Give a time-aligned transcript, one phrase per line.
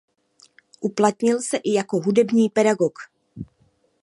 [0.89, 2.99] Uplatnil se i jako hudební pedagog.